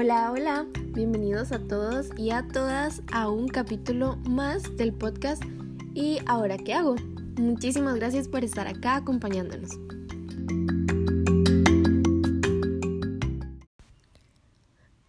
Hola, 0.00 0.30
hola, 0.30 0.64
bienvenidos 0.94 1.50
a 1.50 1.58
todos 1.58 2.10
y 2.16 2.30
a 2.30 2.46
todas 2.46 3.02
a 3.10 3.28
un 3.28 3.48
capítulo 3.48 4.14
más 4.18 4.76
del 4.76 4.92
podcast 4.92 5.42
¿Y 5.92 6.20
ahora 6.26 6.56
qué 6.56 6.72
hago? 6.72 6.94
Muchísimas 7.36 7.96
gracias 7.96 8.28
por 8.28 8.44
estar 8.44 8.68
acá 8.68 8.94
acompañándonos. 8.94 9.72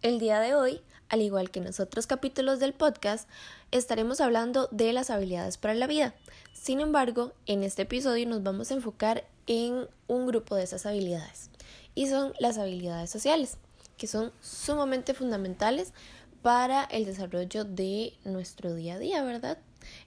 El 0.02 0.18
día 0.18 0.40
de 0.40 0.56
hoy, 0.56 0.80
al 1.08 1.22
igual 1.22 1.52
que 1.52 1.60
en 1.60 1.66
los 1.66 1.78
otros 1.78 2.08
capítulos 2.08 2.58
del 2.58 2.72
podcast, 2.72 3.28
estaremos 3.70 4.20
hablando 4.20 4.66
de 4.72 4.92
las 4.92 5.10
habilidades 5.10 5.56
para 5.56 5.74
la 5.74 5.86
vida. 5.86 6.16
Sin 6.52 6.80
embargo, 6.80 7.32
en 7.46 7.62
este 7.62 7.82
episodio 7.82 8.26
nos 8.26 8.42
vamos 8.42 8.72
a 8.72 8.74
enfocar 8.74 9.24
en 9.46 9.86
un 10.08 10.26
grupo 10.26 10.56
de 10.56 10.64
esas 10.64 10.84
habilidades 10.84 11.48
y 11.94 12.08
son 12.08 12.32
las 12.40 12.58
habilidades 12.58 13.08
sociales 13.08 13.56
que 14.00 14.06
son 14.06 14.32
sumamente 14.40 15.12
fundamentales 15.12 15.92
para 16.40 16.84
el 16.84 17.04
desarrollo 17.04 17.64
de 17.64 18.14
nuestro 18.24 18.74
día 18.74 18.94
a 18.94 18.98
día, 18.98 19.22
¿verdad? 19.22 19.58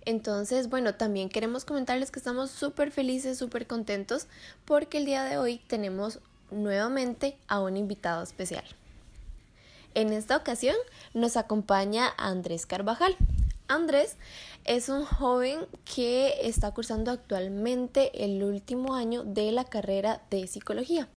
Entonces, 0.03 0.67
bueno, 0.67 0.95
también 0.95 1.29
queremos 1.29 1.63
comentarles 1.63 2.09
que 2.09 2.17
estamos 2.17 2.49
súper 2.49 2.89
felices, 2.89 3.37
súper 3.37 3.67
contentos 3.67 4.25
porque 4.65 4.97
el 4.97 5.05
día 5.05 5.25
de 5.25 5.37
hoy 5.37 5.59
tenemos 5.67 6.21
nuevamente 6.49 7.37
a 7.47 7.59
un 7.59 7.77
invitado 7.77 8.23
especial. 8.23 8.65
En 9.93 10.11
esta 10.11 10.37
ocasión 10.37 10.75
nos 11.13 11.37
acompaña 11.37 12.15
Andrés 12.17 12.65
Carvajal. 12.65 13.15
Andrés 13.67 14.17
es 14.65 14.89
un 14.89 15.05
joven 15.05 15.67
que 15.85 16.33
está 16.41 16.73
cursando 16.73 17.11
actualmente 17.11 18.25
el 18.25 18.43
último 18.43 18.95
año 18.95 19.23
de 19.23 19.51
la 19.51 19.65
carrera 19.65 20.23
de 20.31 20.47
psicología. 20.47 21.09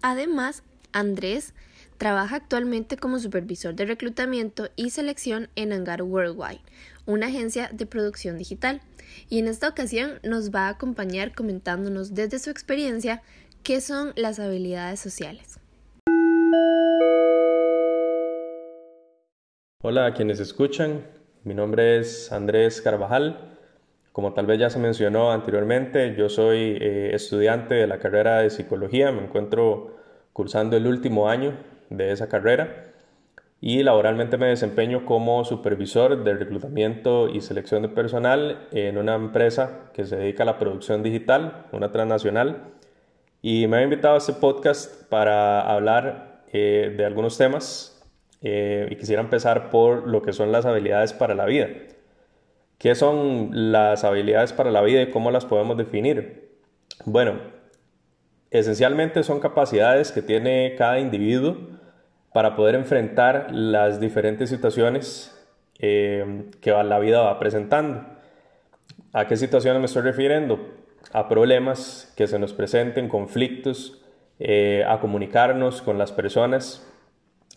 Además, 0.00 0.62
Andrés 0.92 1.54
trabaja 1.98 2.36
actualmente 2.36 2.96
como 2.96 3.18
supervisor 3.18 3.74
de 3.74 3.84
reclutamiento 3.84 4.68
y 4.76 4.90
selección 4.90 5.48
en 5.54 5.72
Hangar 5.72 6.02
Worldwide, 6.02 6.60
una 7.06 7.26
agencia 7.26 7.68
de 7.72 7.86
producción 7.86 8.38
digital, 8.38 8.80
y 9.28 9.38
en 9.38 9.48
esta 9.48 9.68
ocasión 9.68 10.18
nos 10.22 10.50
va 10.50 10.66
a 10.66 10.70
acompañar 10.70 11.34
comentándonos 11.34 12.14
desde 12.14 12.38
su 12.38 12.50
experiencia 12.50 13.22
qué 13.62 13.80
son 13.80 14.12
las 14.16 14.38
habilidades 14.38 15.00
sociales. 15.00 15.58
Hola 19.82 20.06
a 20.06 20.14
quienes 20.14 20.40
escuchan, 20.40 21.06
mi 21.44 21.54
nombre 21.54 21.98
es 21.98 22.32
Andrés 22.32 22.80
Carvajal. 22.82 23.56
Como 24.12 24.34
tal 24.34 24.46
vez 24.46 24.58
ya 24.58 24.70
se 24.70 24.78
mencionó 24.78 25.32
anteriormente, 25.32 26.14
yo 26.16 26.28
soy 26.28 26.78
eh, 26.80 27.14
estudiante 27.14 27.74
de 27.74 27.86
la 27.86 27.98
carrera 27.98 28.38
de 28.38 28.50
psicología, 28.50 29.12
me 29.12 29.22
encuentro 29.22 29.99
cursando 30.32 30.76
el 30.76 30.86
último 30.86 31.28
año 31.28 31.54
de 31.90 32.12
esa 32.12 32.28
carrera 32.28 32.90
y 33.60 33.82
laboralmente 33.82 34.38
me 34.38 34.46
desempeño 34.46 35.04
como 35.04 35.44
supervisor 35.44 36.24
de 36.24 36.34
reclutamiento 36.34 37.28
y 37.28 37.42
selección 37.42 37.82
de 37.82 37.88
personal 37.88 38.68
en 38.72 38.96
una 38.96 39.14
empresa 39.14 39.90
que 39.92 40.04
se 40.06 40.16
dedica 40.16 40.44
a 40.44 40.46
la 40.46 40.58
producción 40.58 41.02
digital, 41.02 41.66
una 41.72 41.92
transnacional. 41.92 42.64
Y 43.42 43.66
me 43.66 43.78
ha 43.78 43.82
invitado 43.82 44.14
a 44.14 44.18
este 44.18 44.32
podcast 44.32 45.04
para 45.10 45.60
hablar 45.60 46.42
eh, 46.52 46.94
de 46.96 47.04
algunos 47.04 47.36
temas 47.36 48.02
eh, 48.40 48.88
y 48.90 48.96
quisiera 48.96 49.20
empezar 49.20 49.68
por 49.68 50.08
lo 50.08 50.22
que 50.22 50.32
son 50.32 50.52
las 50.52 50.64
habilidades 50.64 51.12
para 51.12 51.34
la 51.34 51.44
vida. 51.44 51.68
¿Qué 52.78 52.94
son 52.94 53.50
las 53.72 54.04
habilidades 54.04 54.54
para 54.54 54.70
la 54.70 54.80
vida 54.80 55.02
y 55.02 55.10
cómo 55.10 55.30
las 55.30 55.44
podemos 55.44 55.76
definir? 55.76 56.48
Bueno, 57.04 57.59
Esencialmente 58.50 59.22
son 59.22 59.38
capacidades 59.38 60.10
que 60.10 60.22
tiene 60.22 60.74
cada 60.76 60.98
individuo 60.98 61.56
para 62.32 62.56
poder 62.56 62.74
enfrentar 62.74 63.48
las 63.52 64.00
diferentes 64.00 64.50
situaciones 64.50 65.36
eh, 65.78 66.44
que 66.60 66.70
la 66.70 66.98
vida 66.98 67.20
va 67.20 67.38
presentando. 67.38 68.04
¿A 69.12 69.26
qué 69.26 69.36
situaciones 69.36 69.80
me 69.80 69.86
estoy 69.86 70.02
refiriendo? 70.02 70.60
A 71.12 71.28
problemas 71.28 72.12
que 72.16 72.26
se 72.26 72.38
nos 72.38 72.52
presenten, 72.52 73.08
conflictos, 73.08 74.02
eh, 74.40 74.84
a 74.86 75.00
comunicarnos 75.00 75.80
con 75.80 75.96
las 75.96 76.10
personas. 76.10 76.86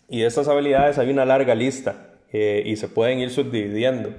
Y 0.09 0.21
de 0.21 0.27
estas 0.27 0.47
habilidades 0.47 0.99
hay 0.99 1.09
una 1.09 1.25
larga 1.25 1.55
lista 1.55 2.11
eh, 2.31 2.61
y 2.65 2.75
se 2.75 2.87
pueden 2.87 3.19
ir 3.19 3.31
subdividiendo. 3.31 4.11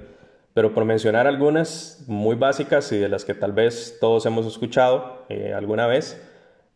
Pero 0.53 0.73
por 0.73 0.83
mencionar 0.83 1.25
algunas 1.25 2.03
muy 2.07 2.35
básicas 2.35 2.91
y 2.91 2.97
de 2.97 3.09
las 3.09 3.23
que 3.23 3.33
tal 3.33 3.53
vez 3.53 3.97
todos 3.99 4.25
hemos 4.25 4.45
escuchado 4.45 5.25
alguna 5.53 5.85
vez, 5.85 6.21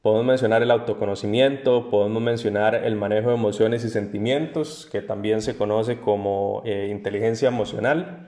Podemos 0.09 0.25
mencionar 0.25 0.63
el 0.63 0.71
autoconocimiento, 0.71 1.91
podemos 1.91 2.19
mencionar 2.19 2.73
el 2.73 2.95
manejo 2.95 3.29
de 3.29 3.35
emociones 3.35 3.85
y 3.85 3.89
sentimientos, 3.89 4.89
que 4.91 5.03
también 5.03 5.43
se 5.43 5.55
conoce 5.55 5.99
como 5.99 6.63
eh, 6.65 6.87
inteligencia 6.89 7.47
emocional, 7.47 8.27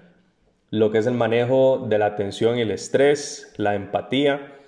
lo 0.70 0.92
que 0.92 1.00
es 1.00 1.08
el 1.08 1.16
manejo 1.16 1.88
de 1.90 1.98
la 1.98 2.06
atención 2.06 2.60
y 2.60 2.62
el 2.62 2.70
estrés, 2.70 3.52
la 3.58 3.74
empatía. 3.74 4.60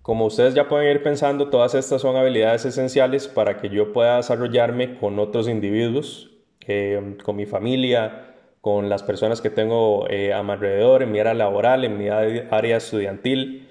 Como 0.00 0.24
ustedes 0.24 0.54
ya 0.54 0.68
pueden 0.68 0.90
ir 0.90 1.02
pensando, 1.02 1.50
todas 1.50 1.74
estas 1.74 2.00
son 2.00 2.16
habilidades 2.16 2.64
esenciales 2.64 3.28
para 3.28 3.58
que 3.58 3.68
yo 3.68 3.92
pueda 3.92 4.16
desarrollarme 4.16 4.96
con 4.96 5.18
otros 5.18 5.50
individuos, 5.50 6.30
eh, 6.66 7.18
con 7.22 7.36
mi 7.36 7.44
familia, 7.44 8.36
con 8.62 8.88
las 8.88 9.02
personas 9.02 9.42
que 9.42 9.50
tengo 9.50 10.08
eh, 10.08 10.32
a 10.32 10.42
mi 10.42 10.52
alrededor, 10.52 11.02
en 11.02 11.12
mi 11.12 11.20
área 11.20 11.34
laboral, 11.34 11.84
en 11.84 11.98
mi 11.98 12.08
área 12.08 12.78
estudiantil 12.78 13.61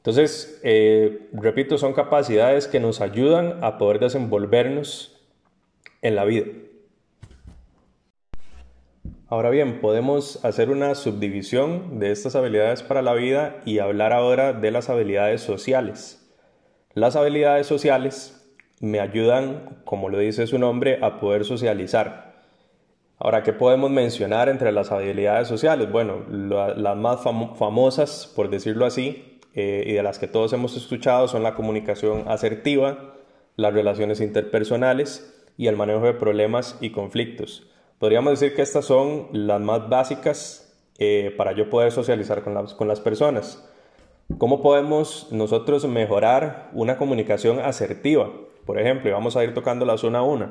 entonces, 0.00 0.58
eh, 0.62 1.28
repito, 1.34 1.76
son 1.76 1.92
capacidades 1.92 2.66
que 2.66 2.80
nos 2.80 3.02
ayudan 3.02 3.62
a 3.62 3.76
poder 3.76 4.00
desenvolvernos 4.00 5.20
en 6.00 6.16
la 6.16 6.24
vida. 6.24 6.46
Ahora 9.28 9.50
bien, 9.50 9.82
podemos 9.82 10.42
hacer 10.42 10.70
una 10.70 10.94
subdivisión 10.94 11.98
de 11.98 12.12
estas 12.12 12.34
habilidades 12.34 12.82
para 12.82 13.02
la 13.02 13.12
vida 13.12 13.60
y 13.66 13.78
hablar 13.78 14.14
ahora 14.14 14.54
de 14.54 14.70
las 14.70 14.88
habilidades 14.88 15.42
sociales. 15.42 16.26
Las 16.94 17.14
habilidades 17.14 17.66
sociales 17.66 18.50
me 18.80 19.00
ayudan, 19.00 19.82
como 19.84 20.08
lo 20.08 20.16
dice 20.16 20.46
su 20.46 20.58
nombre, 20.58 20.98
a 21.02 21.20
poder 21.20 21.44
socializar. 21.44 22.40
Ahora, 23.18 23.42
¿qué 23.42 23.52
podemos 23.52 23.90
mencionar 23.90 24.48
entre 24.48 24.72
las 24.72 24.90
habilidades 24.90 25.46
sociales? 25.46 25.92
Bueno, 25.92 26.24
las 26.30 26.96
más 26.96 27.20
famosas, 27.22 28.32
por 28.34 28.48
decirlo 28.48 28.86
así, 28.86 29.29
eh, 29.54 29.84
y 29.86 29.92
de 29.92 30.02
las 30.02 30.18
que 30.18 30.28
todos 30.28 30.52
hemos 30.52 30.76
escuchado 30.76 31.28
son 31.28 31.42
la 31.42 31.54
comunicación 31.54 32.24
asertiva, 32.28 33.14
las 33.56 33.74
relaciones 33.74 34.20
interpersonales 34.20 35.34
y 35.56 35.66
el 35.66 35.76
manejo 35.76 36.02
de 36.02 36.14
problemas 36.14 36.78
y 36.80 36.90
conflictos. 36.90 37.66
Podríamos 37.98 38.38
decir 38.38 38.54
que 38.54 38.62
estas 38.62 38.84
son 38.84 39.28
las 39.32 39.60
más 39.60 39.88
básicas 39.88 40.74
eh, 40.98 41.34
para 41.36 41.52
yo 41.52 41.68
poder 41.68 41.92
socializar 41.92 42.42
con 42.42 42.54
las, 42.54 42.74
con 42.74 42.88
las 42.88 43.00
personas. 43.00 43.66
¿Cómo 44.38 44.62
podemos 44.62 45.28
nosotros 45.32 45.84
mejorar 45.86 46.70
una 46.72 46.96
comunicación 46.96 47.58
asertiva? 47.58 48.30
Por 48.64 48.78
ejemplo, 48.78 49.10
vamos 49.10 49.36
a 49.36 49.44
ir 49.44 49.52
tocando 49.52 49.84
la 49.84 49.98
zona 49.98 50.22
1. 50.22 50.48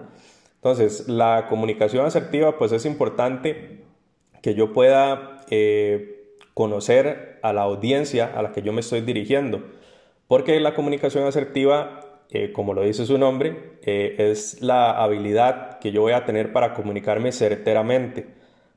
Entonces, 0.56 1.08
la 1.08 1.48
comunicación 1.48 2.06
asertiva, 2.06 2.58
pues 2.58 2.74
es 2.74 2.86
importante 2.86 3.80
que 4.42 4.56
yo 4.56 4.74
pueda 4.74 5.46
eh, 5.50 6.19
conocer 6.60 7.40
a 7.42 7.54
la 7.54 7.62
audiencia 7.62 8.34
a 8.36 8.42
la 8.42 8.52
que 8.52 8.62
yo 8.62 8.74
me 8.74 8.82
estoy 8.82 9.00
dirigiendo. 9.00 9.64
Porque 10.28 10.60
la 10.60 10.74
comunicación 10.74 11.26
asertiva, 11.26 12.02
eh, 12.32 12.52
como 12.52 12.74
lo 12.74 12.82
dice 12.82 13.06
su 13.06 13.18
nombre, 13.18 13.78
eh, 13.84 14.16
es 14.18 14.62
la 14.62 14.92
habilidad 14.92 15.80
que 15.80 15.94
yo 15.94 16.02
voy 16.02 16.12
a 16.12 16.26
tener 16.26 16.52
para 16.52 16.74
comunicarme 16.74 17.32
certeramente, 17.32 18.28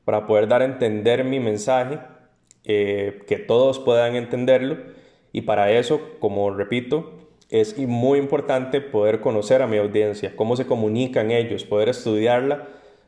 para 0.05 0.25
poder 0.25 0.47
dar 0.47 0.61
a 0.61 0.65
entender 0.65 1.25
mi 1.25 1.41
mensaje, 1.41 1.99
eh, 2.63 3.19
que 3.27 3.37
todos 3.37 3.79
puedan 3.79 4.15
entenderlo. 4.15 4.77
Y 5.33 5.41
para 5.41 5.69
eso, 5.69 5.99
como 6.19 6.51
repito, 6.51 7.11
es 7.49 7.77
muy 7.77 8.17
importante 8.17 8.79
poder 8.79 9.19
conocer 9.19 9.61
a 9.61 9.67
mi 9.67 9.75
audiencia, 9.75 10.37
cómo 10.37 10.55
se 10.55 10.65
comunican 10.65 11.31
ellos, 11.31 11.65
poder 11.65 11.89
estudiarla 11.89 12.65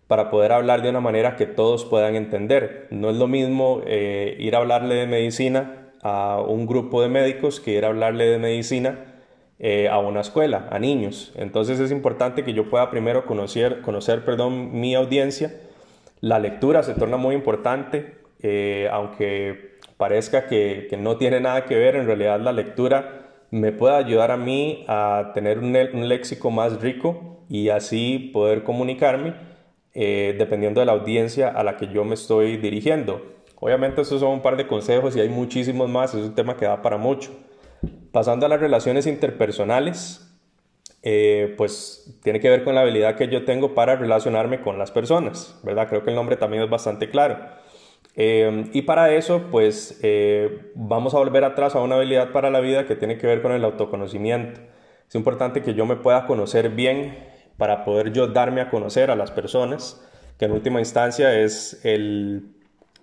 para 0.08 0.30
poder 0.30 0.52
hablar 0.52 0.82
de 0.82 0.90
una 0.90 1.00
manera 1.00 1.36
que 1.36 1.46
todos 1.46 1.86
puedan 1.86 2.16
entender. 2.16 2.88
No 2.92 3.10
es 3.10 3.18
lo 3.18 3.28
mismo 3.28 3.82
eh, 3.86 4.36
ir 4.40 4.56
a 4.56 4.60
hablarle 4.60 4.96
de 4.96 5.08
medicina 5.08 5.92
a 6.04 6.42
un 6.42 6.68
grupo 6.68 7.02
de 7.02 7.10
médicos 7.10 7.60
que 7.60 7.72
ir 7.72 7.86
a 7.86 7.88
hablarle 7.88 8.26
de 8.26 8.38
medicina 8.38 9.16
eh, 9.58 9.90
a 9.90 9.98
una 9.98 10.22
escuela, 10.22 10.68
a 10.72 10.78
niños. 10.78 11.34
Entonces 11.36 11.80
es 11.80 11.92
importante 11.92 12.44
que 12.44 12.54
yo 12.54 12.70
pueda 12.70 12.92
primero 12.92 13.26
conocer, 13.26 13.82
conocer 13.82 14.24
perdón, 14.24 14.80
mi 14.80 14.94
audiencia. 14.94 15.54
La 16.22 16.38
lectura 16.38 16.84
se 16.84 16.94
torna 16.94 17.18
muy 17.18 17.34
importante, 17.34 18.16
eh, 18.44 18.88
aunque 18.92 19.80
parezca 19.98 20.46
que, 20.46 20.88
no 21.00 21.18
tiene 21.18 21.40
nada 21.40 21.66
que 21.66 21.76
ver, 21.76 21.96
en 21.96 22.06
realidad 22.06 22.40
la 22.40 22.52
lectura 22.52 23.32
me 23.50 23.72
puede 23.72 23.96
ayudar 23.96 24.32
a 24.32 24.38
mí 24.38 24.86
a 24.88 25.32
tener 25.34 25.60
un 25.60 26.10
léxico 26.10 26.52
más 26.52 26.82
rico 26.82 27.44
y 27.50 27.70
así 27.70 28.32
poder 28.34 28.64
comunicarme 28.64 29.34
eh, 29.98 30.36
dependiendo 30.38 30.82
de 30.82 30.86
la 30.86 30.92
audiencia 30.92 31.48
a 31.48 31.64
la 31.64 31.78
que 31.78 31.88
yo 31.88 32.04
me 32.04 32.16
estoy 32.16 32.58
dirigiendo. 32.58 33.22
Obviamente 33.62 34.02
estos 34.02 34.20
son 34.20 34.34
un 34.34 34.42
par 34.42 34.58
de 34.58 34.68
consejos 34.68 35.16
y 35.16 35.22
hay 35.22 35.30
muchísimos 35.30 35.90
más, 35.90 36.14
es 36.14 36.26
un 36.26 36.36
tema 36.36 36.58
que 36.58 36.66
da 36.66 36.82
para 36.82 36.98
mucho. 36.98 37.32
Pasando 38.12 38.46
a 38.46 38.50
las 38.50 38.60
relaciones 38.60 39.08
interpersonales, 39.08 40.30
eh, 41.02 41.54
pues 41.56 42.20
tiene 42.22 42.42
que 42.42 42.50
ver 42.50 42.66
con 42.66 42.76
la 42.76 42.82
habilidad 42.82 43.16
que 43.16 43.30
yo 43.30 43.46
tengo 43.46 43.74
para 43.74 43.96
relacionarme 43.96 44.60
con 44.60 44.78
las 44.78 44.92
personas, 44.92 45.58
¿verdad? 45.64 45.88
Creo 45.88 46.04
que 46.04 46.10
el 46.10 46.16
nombre 46.18 46.36
también 46.36 46.64
es 46.64 46.70
bastante 46.70 47.10
claro. 47.10 47.38
Eh, 48.18 48.70
y 48.74 48.82
para 48.82 49.14
eso, 49.14 49.44
pues 49.50 50.02
vamos 50.76 51.14
a 51.14 51.20
volver 51.20 51.46
atrás 51.46 51.74
a 51.74 51.82
una 51.82 51.96
habilidad 51.96 52.34
para 52.34 52.50
la 52.50 52.60
vida 52.60 52.86
que 52.86 52.98
tiene 52.98 53.18
que 53.18 53.28
ver 53.28 53.42
con 53.42 53.54
el 53.54 53.64
autoconocimiento. 53.64 54.60
Es 55.08 55.16
importante 55.16 55.62
que 55.62 55.74
yo 55.74 55.86
me 55.86 55.96
pueda 55.96 56.28
conocer 56.28 56.70
bien 56.70 57.35
para 57.58 57.84
poder 57.86 58.12
yo 58.12 58.28
darme 58.28 58.62
a 58.62 58.70
conocer 58.70 59.12
a 59.12 59.16
las 59.16 59.32
personas, 59.32 60.06
que 60.38 60.46
en 60.46 60.52
última 60.52 60.80
instancia 60.80 61.40
es 61.40 61.82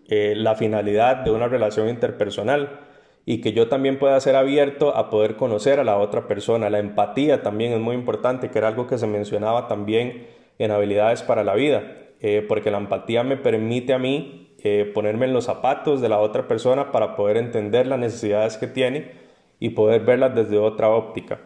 la 0.08 0.54
finalidad 0.54 1.16
de 1.16 1.30
una 1.30 1.48
relación 1.48 1.88
interpersonal 1.88 2.80
y 3.24 3.40
que 3.40 3.52
yo 3.52 3.68
también 3.68 3.98
pueda 3.98 4.18
ser 4.20 4.36
abierto 4.36 4.96
a 4.96 5.08
poder 5.08 5.36
conocer 5.36 5.78
a 5.78 5.84
la 5.84 5.96
otra 5.96 6.26
persona. 6.26 6.70
La 6.70 6.78
empatía 6.78 7.42
también 7.42 7.72
es 7.72 7.80
muy 7.80 7.94
importante, 7.94 8.50
que 8.50 8.58
era 8.58 8.68
algo 8.68 8.86
que 8.86 8.98
se 8.98 9.06
mencionaba 9.06 9.68
también 9.68 10.26
en 10.58 10.70
habilidades 10.70 11.22
para 11.22 11.44
la 11.44 11.54
vida, 11.54 11.82
eh, 12.20 12.44
porque 12.46 12.70
la 12.70 12.78
empatía 12.78 13.22
me 13.22 13.36
permite 13.36 13.92
a 13.94 13.98
mí 13.98 14.54
eh, 14.64 14.90
ponerme 14.92 15.26
en 15.26 15.32
los 15.32 15.44
zapatos 15.44 16.00
de 16.00 16.08
la 16.08 16.18
otra 16.18 16.48
persona 16.48 16.92
para 16.92 17.16
poder 17.16 17.36
entender 17.36 17.86
las 17.86 17.98
necesidades 17.98 18.56
que 18.56 18.66
tiene 18.66 19.12
y 19.58 19.70
poder 19.70 20.02
verlas 20.02 20.34
desde 20.34 20.58
otra 20.58 20.88
óptica. 20.88 21.40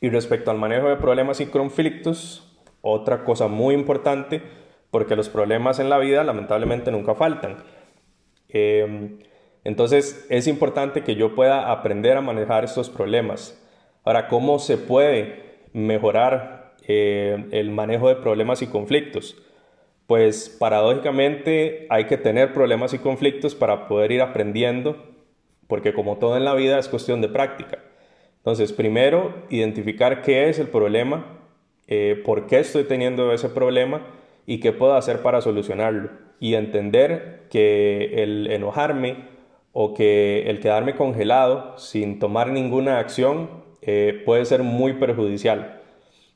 Y 0.00 0.10
respecto 0.10 0.50
al 0.50 0.58
manejo 0.58 0.88
de 0.88 0.96
problemas 0.96 1.40
y 1.40 1.46
conflictos, 1.46 2.58
otra 2.80 3.24
cosa 3.24 3.48
muy 3.48 3.74
importante, 3.74 4.42
porque 4.90 5.16
los 5.16 5.28
problemas 5.28 5.78
en 5.78 5.88
la 5.88 5.98
vida 5.98 6.24
lamentablemente 6.24 6.90
nunca 6.90 7.14
faltan. 7.14 7.62
Eh, 8.48 9.18
entonces 9.64 10.26
es 10.28 10.48
importante 10.48 11.02
que 11.02 11.14
yo 11.14 11.34
pueda 11.34 11.70
aprender 11.70 12.16
a 12.16 12.20
manejar 12.20 12.64
estos 12.64 12.90
problemas. 12.90 13.58
Ahora, 14.04 14.28
¿cómo 14.28 14.58
se 14.58 14.76
puede 14.76 15.60
mejorar 15.72 16.74
eh, 16.86 17.46
el 17.52 17.70
manejo 17.70 18.08
de 18.08 18.16
problemas 18.16 18.62
y 18.62 18.66
conflictos? 18.66 19.36
Pues 20.06 20.48
paradójicamente 20.58 21.86
hay 21.88 22.06
que 22.06 22.18
tener 22.18 22.52
problemas 22.52 22.92
y 22.92 22.98
conflictos 22.98 23.54
para 23.54 23.86
poder 23.86 24.10
ir 24.10 24.20
aprendiendo, 24.20 24.96
porque 25.68 25.94
como 25.94 26.18
todo 26.18 26.36
en 26.36 26.44
la 26.44 26.54
vida 26.54 26.78
es 26.78 26.88
cuestión 26.88 27.20
de 27.20 27.28
práctica. 27.28 27.78
Entonces, 28.42 28.72
primero, 28.72 29.32
identificar 29.50 30.20
qué 30.20 30.48
es 30.48 30.58
el 30.58 30.66
problema, 30.66 31.38
eh, 31.86 32.20
por 32.24 32.48
qué 32.48 32.58
estoy 32.58 32.82
teniendo 32.82 33.32
ese 33.32 33.48
problema 33.48 34.04
y 34.46 34.58
qué 34.58 34.72
puedo 34.72 34.94
hacer 34.94 35.22
para 35.22 35.40
solucionarlo. 35.40 36.10
Y 36.40 36.54
entender 36.54 37.42
que 37.50 38.20
el 38.24 38.48
enojarme 38.50 39.28
o 39.72 39.94
que 39.94 40.50
el 40.50 40.58
quedarme 40.58 40.96
congelado 40.96 41.78
sin 41.78 42.18
tomar 42.18 42.50
ninguna 42.50 42.98
acción 42.98 43.48
eh, 43.80 44.20
puede 44.24 44.44
ser 44.44 44.64
muy 44.64 44.94
perjudicial. 44.94 45.80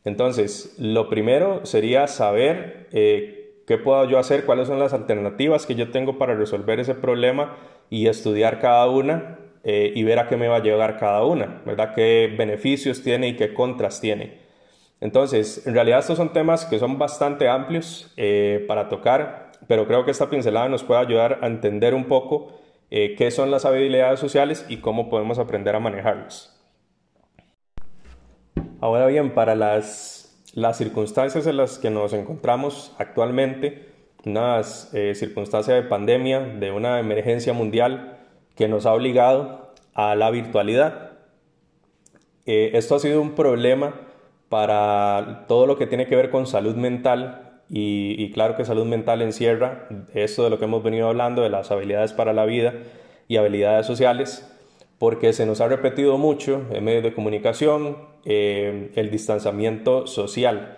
Entonces, 0.04 0.76
lo 0.78 1.08
primero 1.08 1.66
sería 1.66 2.06
saber 2.06 2.86
eh, 2.92 3.62
qué 3.66 3.78
puedo 3.78 4.08
yo 4.08 4.20
hacer, 4.20 4.44
cuáles 4.44 4.68
son 4.68 4.78
las 4.78 4.92
alternativas 4.92 5.66
que 5.66 5.74
yo 5.74 5.90
tengo 5.90 6.18
para 6.18 6.36
resolver 6.36 6.78
ese 6.78 6.94
problema 6.94 7.56
y 7.90 8.06
estudiar 8.06 8.60
cada 8.60 8.88
una 8.88 9.40
eh, 9.66 9.92
y 9.94 10.02
ver 10.04 10.18
a 10.18 10.28
qué 10.28 10.38
me 10.38 10.48
va 10.48 10.56
a 10.56 10.62
llegar 10.62 10.96
cada 10.96 11.24
una, 11.24 11.60
¿verdad? 11.66 11.92
¿Qué 11.94 12.34
beneficios 12.38 13.02
tiene 13.02 13.28
y 13.28 13.36
qué 13.36 13.52
contras 13.52 14.00
tiene? 14.00 14.38
Entonces, 15.02 15.66
en 15.66 15.74
realidad 15.74 15.98
estos 15.98 16.16
son 16.16 16.32
temas 16.32 16.64
que 16.64 16.78
son 16.78 16.96
bastante 16.96 17.48
amplios 17.48 18.14
para 18.66 18.88
tocar, 18.88 19.52
pero 19.68 19.86
creo 19.86 20.06
que 20.06 20.10
esta 20.10 20.30
pincelada 20.30 20.68
nos 20.70 20.84
puede 20.84 21.00
ayudar 21.00 21.40
a 21.42 21.46
entender 21.46 21.94
un 21.94 22.04
poco 22.04 22.54
eh, 22.90 23.16
qué 23.16 23.30
son 23.32 23.50
las 23.50 23.64
habilidades 23.64 24.20
sociales 24.20 24.64
y 24.68 24.76
cómo 24.76 25.10
podemos 25.10 25.38
aprender 25.38 25.74
a 25.74 25.80
manejarlas. 25.80 26.52
Ahora 28.80 29.06
bien, 29.06 29.34
para 29.34 29.56
las, 29.56 30.40
las 30.54 30.78
circunstancias 30.78 31.46
en 31.46 31.56
las 31.56 31.78
que 31.78 31.90
nos 31.90 32.12
encontramos 32.12 32.94
actualmente, 32.98 33.88
una 34.24 34.60
eh, 34.92 35.14
circunstancia 35.14 35.74
de 35.74 35.82
pandemia, 35.82 36.40
de 36.40 36.70
una 36.70 37.00
emergencia 37.00 37.52
mundial 37.52 38.15
que 38.56 38.68
nos 38.68 38.86
ha 38.86 38.94
obligado 38.94 39.72
a 39.94 40.14
la 40.14 40.30
virtualidad. 40.30 41.12
Eh, 42.46 42.70
esto 42.74 42.94
ha 42.94 42.98
sido 42.98 43.20
un 43.20 43.34
problema 43.34 43.94
para 44.48 45.44
todo 45.48 45.66
lo 45.66 45.76
que 45.76 45.86
tiene 45.86 46.06
que 46.06 46.16
ver 46.16 46.30
con 46.30 46.46
salud 46.46 46.76
mental 46.76 47.60
y, 47.68 48.30
claro 48.30 48.54
que 48.54 48.64
salud 48.64 48.84
mental 48.84 49.22
encierra 49.22 49.88
esto 50.14 50.44
de 50.44 50.50
lo 50.50 50.58
que 50.58 50.66
hemos 50.66 50.84
venido 50.84 51.08
hablando, 51.08 51.42
de 51.42 51.50
las 51.50 51.72
habilidades 51.72 52.12
para 52.12 52.32
la 52.32 52.44
vida 52.44 52.74
y 53.26 53.38
habilidades 53.38 53.86
sociales, 53.86 54.48
porque 54.98 55.32
se 55.32 55.46
nos 55.46 55.60
ha 55.60 55.66
repetido 55.66 56.16
mucho 56.16 56.64
en 56.70 56.84
medios 56.84 57.02
de 57.02 57.12
comunicación 57.12 57.96
eh, 58.24 58.92
el 58.94 59.10
distanciamiento 59.10 60.06
social, 60.06 60.76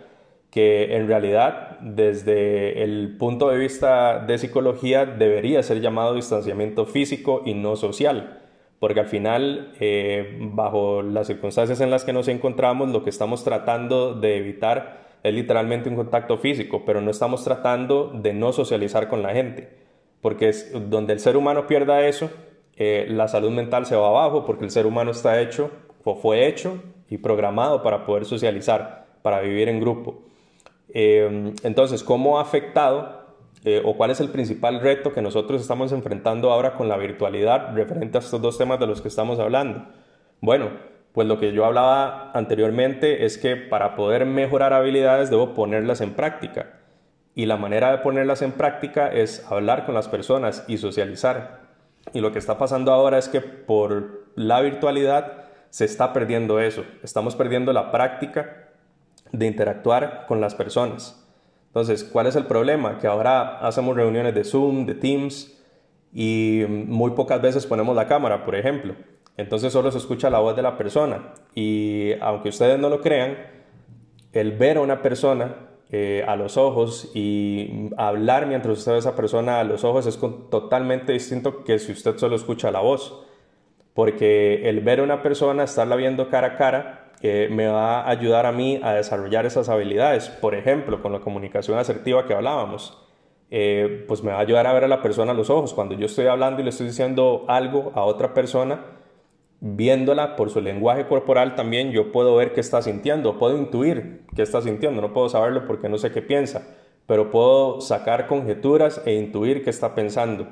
que 0.51 0.97
en 0.97 1.07
realidad 1.09 1.79
desde 1.81 2.83
el 2.83 3.17
punto 3.19 3.51
de 3.51 3.59
vista 3.59 4.21
de 4.21 4.39
psicología 4.39 5.05
debería 5.05 5.63
ser 5.63 5.81
llamado 5.81 6.15
distanciamiento 6.15 6.87
físico 6.87 7.43
y 7.45 7.55
no 7.55 7.77
social, 7.77 8.41
porque 8.79 9.01
al 9.01 9.09
final, 9.09 9.73
eh, 9.81 10.39
bajo 10.41 11.03
las 11.03 11.27
circunstancias 11.27 11.81
en 11.81 11.91
las 11.91 12.05
que 12.05 12.13
nos 12.13 12.29
encontramos, 12.29 12.89
lo 12.91 13.05
que 13.05 13.11
estamos 13.11 13.45
tratando 13.45 14.15
de 14.15 14.37
evitar 14.37 15.09
es 15.23 15.35
literalmente 15.35 15.89
un 15.89 15.97
contacto 15.97 16.39
físico, 16.39 16.85
pero 16.87 17.01
no 17.01 17.11
estamos 17.11 17.45
tratando 17.45 18.11
de 18.15 18.33
no 18.33 18.53
socializar 18.53 19.09
con 19.09 19.23
la 19.23 19.35
gente, 19.35 19.69
porque 20.21 20.49
es 20.49 20.73
donde 20.89 21.13
el 21.13 21.21
ser 21.21 21.37
humano 21.37 21.67
pierda 21.67 22.07
eso, 22.07 22.31
eh, 22.77 23.07
la 23.11 23.27
salud 23.27 23.51
mental 23.51 23.85
se 23.87 23.97
va 23.97 24.09
abajo, 24.09 24.47
porque 24.47 24.65
el 24.65 24.71
ser 24.71 24.87
humano 24.87 25.11
está 25.11 25.41
hecho 25.41 25.71
o 26.05 26.15
fue 26.15 26.47
hecho 26.47 26.81
y 27.11 27.19
programado 27.19 27.83
para 27.83 28.07
poder 28.07 28.25
socializar, 28.25 29.07
para 29.23 29.41
vivir 29.41 29.69
en 29.69 29.81
grupo. 29.81 30.23
Eh, 30.91 31.55
entonces, 31.63 32.03
¿cómo 32.03 32.39
ha 32.39 32.43
afectado 32.43 33.19
eh, 33.65 33.83
o 33.85 33.97
cuál 33.97 34.11
es 34.11 34.21
el 34.21 34.31
principal 34.31 34.81
reto 34.81 35.13
que 35.13 35.23
nosotros 35.23 35.61
estamos 35.61 35.93
enfrentando 35.93 36.51
ahora 36.51 36.75
con 36.75 36.89
la 36.89 36.97
virtualidad 36.97 37.75
referente 37.75 38.19
a 38.19 38.21
estos 38.21 38.41
dos 38.41 38.57
temas 38.57 38.79
de 38.81 38.87
los 38.87 39.01
que 39.01 39.09
estamos 39.09 39.39
hablando? 39.39 39.87
Bueno, 40.41 40.71
pues 41.13 41.27
lo 41.27 41.39
que 41.39 41.53
yo 41.53 41.65
hablaba 41.65 42.31
anteriormente 42.33 43.25
es 43.25 43.39
que 43.39 43.57
para 43.57 43.97
poder 43.97 44.25
mejorar 44.25 44.73
habilidades 44.73 45.31
debo 45.31 45.55
ponerlas 45.55 46.01
en 46.01 46.15
práctica. 46.15 46.75
Y 47.35 47.47
la 47.47 47.57
manera 47.57 47.91
de 47.91 47.99
ponerlas 47.99 48.43
en 48.43 48.53
práctica 48.53 49.09
es 49.09 49.45
hablar 49.51 49.87
con 49.87 49.95
las 49.95 50.09
personas 50.09 50.65
y 50.69 50.79
socializar. 50.79 51.61
Y 52.13 52.21
lo 52.21 52.33
que 52.33 52.39
está 52.39 52.59
pasando 52.59 52.93
ahora 52.93 53.19
es 53.19 53.29
que 53.29 53.41
por 53.41 54.27
la 54.35 54.61
virtualidad 54.61 55.45
se 55.71 55.85
está 55.85 56.13
perdiendo 56.13 56.61
eso. 56.61 56.85
Estamos 57.03 57.37
perdiendo 57.37 57.73
la 57.73 57.91
práctica 57.91 58.68
de 59.33 59.47
interactuar 59.47 60.27
con 60.27 60.41
las 60.41 60.55
personas. 60.55 61.25
Entonces, 61.67 62.05
¿cuál 62.05 62.27
es 62.27 62.37
el 62.37 62.47
problema? 62.47 62.99
Que 62.99 63.07
ahora 63.07 63.59
hacemos 63.59 63.97
reuniones 63.97 64.35
de 64.35 64.45
Zoom, 64.45 64.87
de 64.87 64.95
Teams 64.95 65.59
y 66.13 66.65
muy 66.69 67.13
pocas 67.13 67.41
veces 67.41 67.67
ponemos 67.67 67.95
la 67.95 68.07
cámara, 68.07 68.45
por 68.45 68.55
ejemplo. 68.55 68.95
Entonces 69.37 69.73
solo 69.73 69.91
se 69.93 69.99
escucha 69.99 70.31
la 70.31 70.41
voz 70.41 70.57
de 70.57 70.63
la 70.63 70.77
persona. 70.77 71.35
Y 71.55 72.13
aunque 72.21 72.49
ustedes 72.49 72.79
no 72.79 72.89
lo 72.89 73.01
crean, 73.01 73.37
el 74.33 74.53
ver 74.53 74.79
a 74.79 74.81
una 74.81 75.01
persona 75.03 75.69
eh, 75.91 76.25
a 76.27 76.37
los 76.37 76.57
ojos 76.57 77.11
y 77.15 77.89
hablar 77.97 78.47
mientras 78.47 78.79
usted 78.79 78.93
ve 78.93 78.97
a 78.97 78.99
esa 78.99 79.17
persona 79.17 79.61
a 79.61 79.65
los 79.65 79.85
ojos 79.85 80.07
es 80.07 80.19
totalmente 80.51 81.13
distinto 81.13 81.65
que 81.65 81.79
si 81.79 81.93
usted 81.93 82.19
solo 82.19 82.37
escucha 82.37 82.71
la 82.71 82.81
voz. 82.81 83.25
Porque 83.95 84.69
el 84.69 84.81
ver 84.81 85.01
a 85.01 85.03
una 85.03 85.23
persona, 85.23 85.65
estarla 85.65 85.97
viendo 85.97 86.31
cara 86.31 86.49
a 86.49 86.57
cara, 86.57 86.98
eh, 87.23 87.49
me 87.51 87.67
va 87.67 88.03
a 88.03 88.11
ayudar 88.11 88.47
a 88.47 88.53
mí 88.53 88.81
a 88.83 88.93
desarrollar 88.93 89.47
esas 89.47 89.69
habilidades. 89.69 90.29
Por 90.29 90.55
ejemplo, 90.55 91.03
con 91.03 91.13
la 91.13 91.21
comunicación 91.21 91.79
asertiva 91.79 92.27
que 92.27 92.35
hablábamos. 92.35 93.05
Eh, 93.51 94.05
pues 94.07 94.23
me 94.23 94.31
va 94.31 94.39
a 94.39 94.41
ayudar 94.41 94.67
a 94.67 94.75
ver 94.75 94.85
a 94.85 94.89
la 94.89 95.01
persona 95.01 95.33
a 95.33 95.35
los 95.35 95.49
ojos. 95.49 95.73
Cuando 95.73 95.95
yo 95.95 96.07
estoy 96.07 96.27
hablando 96.27 96.61
y 96.61 96.65
le 96.65 96.71
estoy 96.71 96.87
diciendo 96.87 97.45
algo 97.49 97.93
a 97.95 98.05
otra 98.05 98.35
persona, 98.35 98.85
viéndola 99.61 100.37
por 100.37 100.51
su 100.51 100.61
lenguaje 100.61 101.07
corporal 101.07 101.55
también 101.57 101.91
yo 101.91 102.13
puedo 102.13 102.37
ver 102.37 102.53
qué 102.53 102.61
está 102.61 102.81
sintiendo, 102.81 103.39
puedo 103.39 103.57
intuir 103.57 104.23
qué 104.37 104.43
está 104.43 104.63
sintiendo, 104.63 105.03
no 105.03 105.13
puedo 105.13 105.29
saberlo 105.29 105.67
porque 105.67 105.89
no 105.89 105.99
sé 105.99 106.13
qué 106.13 106.23
piensa, 106.23 106.77
pero 107.07 107.31
puedo 107.31 107.81
sacar 107.81 108.27
conjeturas 108.27 109.03
e 109.05 109.15
intuir 109.15 109.65
qué 109.65 109.71
está 109.71 109.95
pensando 109.95 110.47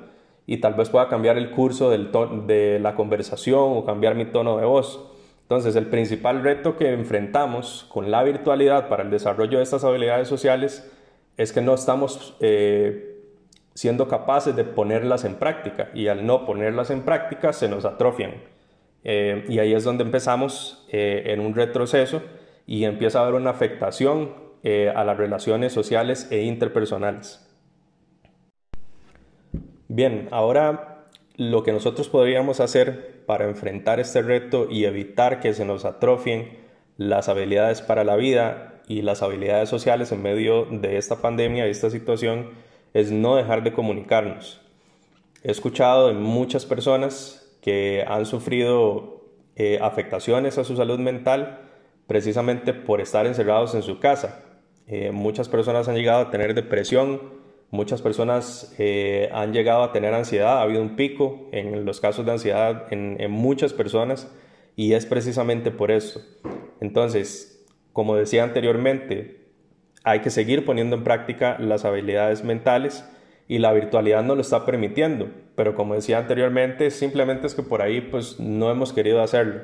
y 0.46 0.58
tal 0.58 0.74
vez 0.74 0.90
pueda 0.90 1.08
cambiar 1.08 1.38
el 1.38 1.50
curso 1.50 1.90
de 1.90 2.78
la 2.80 2.94
conversación 2.94 3.76
o 3.76 3.84
cambiar 3.84 4.14
mi 4.14 4.26
tono 4.26 4.56
de 4.58 4.64
voz. 4.64 5.12
Entonces 5.46 5.76
el 5.76 5.86
principal 5.86 6.42
reto 6.42 6.76
que 6.76 6.92
enfrentamos 6.92 7.86
con 7.88 8.10
la 8.10 8.24
virtualidad 8.24 8.88
para 8.88 9.04
el 9.04 9.10
desarrollo 9.10 9.58
de 9.58 9.62
estas 9.62 9.84
habilidades 9.84 10.26
sociales 10.26 10.90
es 11.36 11.52
que 11.52 11.60
no 11.60 11.72
estamos 11.72 12.36
eh, 12.40 13.20
siendo 13.72 14.08
capaces 14.08 14.56
de 14.56 14.64
ponerlas 14.64 15.24
en 15.24 15.36
práctica 15.36 15.88
y 15.94 16.08
al 16.08 16.26
no 16.26 16.44
ponerlas 16.46 16.90
en 16.90 17.02
práctica 17.02 17.52
se 17.52 17.68
nos 17.68 17.84
atrofian. 17.84 18.32
Eh, 19.04 19.44
y 19.48 19.60
ahí 19.60 19.72
es 19.72 19.84
donde 19.84 20.02
empezamos 20.02 20.84
eh, 20.90 21.22
en 21.26 21.38
un 21.38 21.54
retroceso 21.54 22.22
y 22.66 22.82
empieza 22.82 23.20
a 23.20 23.22
haber 23.22 23.34
una 23.34 23.50
afectación 23.50 24.44
a 24.96 25.04
las 25.04 25.16
relaciones 25.16 25.72
sociales 25.72 26.26
e 26.32 26.42
interpersonales. 26.42 27.48
Bien, 29.86 30.26
ahora 30.32 30.95
lo 31.36 31.62
que 31.62 31.72
nosotros 31.72 32.08
podríamos 32.08 32.60
hacer 32.60 33.24
para 33.26 33.44
enfrentar 33.44 34.00
este 34.00 34.22
reto 34.22 34.68
y 34.70 34.84
evitar 34.84 35.40
que 35.40 35.52
se 35.52 35.64
nos 35.64 35.84
atrofien 35.84 36.58
las 36.96 37.28
habilidades 37.28 37.82
para 37.82 38.04
la 38.04 38.16
vida 38.16 38.82
y 38.88 39.02
las 39.02 39.22
habilidades 39.22 39.68
sociales 39.68 40.12
en 40.12 40.22
medio 40.22 40.64
de 40.64 40.96
esta 40.96 41.20
pandemia 41.20 41.66
y 41.66 41.70
esta 41.70 41.90
situación 41.90 42.50
es 42.94 43.10
no 43.10 43.36
dejar 43.36 43.62
de 43.62 43.72
comunicarnos. 43.72 44.60
He 45.42 45.50
escuchado 45.50 46.08
de 46.08 46.14
muchas 46.14 46.64
personas 46.64 47.56
que 47.60 48.04
han 48.06 48.26
sufrido 48.26 49.24
eh, 49.56 49.78
afectaciones 49.82 50.56
a 50.58 50.64
su 50.64 50.76
salud 50.76 50.98
mental 50.98 51.60
precisamente 52.06 52.72
por 52.72 53.00
estar 53.00 53.26
encerrados 53.26 53.74
en 53.74 53.82
su 53.82 53.98
casa. 53.98 54.44
Eh, 54.86 55.10
muchas 55.10 55.48
personas 55.48 55.88
han 55.88 55.96
llegado 55.96 56.20
a 56.20 56.30
tener 56.30 56.54
depresión, 56.54 57.20
muchas 57.76 58.02
personas 58.02 58.74
eh, 58.78 59.28
han 59.32 59.52
llegado 59.52 59.82
a 59.82 59.92
tener 59.92 60.14
ansiedad, 60.14 60.58
ha 60.58 60.62
habido 60.62 60.82
un 60.82 60.96
pico 60.96 61.48
en 61.52 61.84
los 61.84 62.00
casos 62.00 62.26
de 62.26 62.32
ansiedad 62.32 62.86
en, 62.90 63.30
muchas 63.30 63.72
personas 63.72 64.32
y 64.74 64.94
es 64.94 65.06
precisamente 65.06 65.70
por 65.70 65.90
eso. 65.90 66.20
Entonces, 66.80 67.64
como 67.92 68.16
decía 68.16 68.42
anteriormente, 68.42 69.46
hay 70.02 70.20
que 70.20 70.30
seguir 70.30 70.64
poniendo 70.64 70.96
en 70.96 71.04
práctica 71.04 71.56
las 71.60 71.84
habilidades 71.84 72.42
mentales 72.42 73.08
y 73.46 73.58
la 73.58 73.72
virtualidad 73.72 74.24
no 74.24 74.34
lo 74.34 74.40
está 74.40 74.64
permitiendo, 74.64 75.28
pero 75.54 75.74
como 75.74 75.94
decía 75.94 76.18
anteriormente, 76.18 76.90
simplemente 76.90 77.46
es 77.46 77.54
que 77.54 77.62
por 77.62 77.82
ahí 77.82 78.00
pues 78.00 78.40
no 78.40 78.70
hemos 78.70 78.92
querido 78.92 79.22
hacerlo. 79.22 79.60